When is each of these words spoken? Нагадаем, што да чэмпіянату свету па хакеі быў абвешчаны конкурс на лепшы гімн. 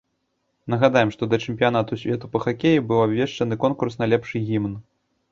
Нагадаем, 0.73 1.09
што 1.15 1.27
да 1.33 1.37
чэмпіянату 1.49 1.97
свету 2.03 2.29
па 2.35 2.41
хакеі 2.45 2.79
быў 2.91 3.01
абвешчаны 3.07 3.59
конкурс 3.65 3.99
на 4.01 4.09
лепшы 4.15 4.37
гімн. 4.49 4.73